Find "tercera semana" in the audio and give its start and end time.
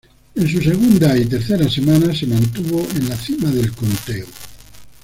1.27-2.11